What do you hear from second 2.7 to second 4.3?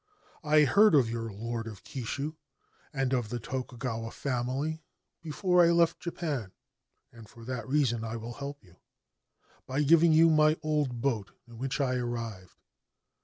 and of the Tokugawa